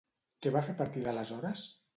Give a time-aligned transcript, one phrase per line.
[0.45, 1.71] Què va fer a partir d'aleshores?